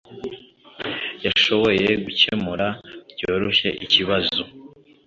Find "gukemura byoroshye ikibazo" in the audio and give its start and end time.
2.03-4.41